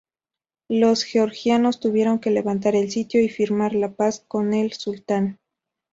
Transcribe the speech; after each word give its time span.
Los 0.71 1.03
georgianos 1.03 1.79
tuvieron 1.79 2.17
que 2.17 2.31
levantar 2.31 2.75
el 2.75 2.89
sitio 2.89 3.21
y 3.21 3.29
firmar 3.29 3.75
la 3.75 3.91
paz 3.93 4.19
con 4.27 4.55
el 4.55 4.71
sultán. 4.73 5.37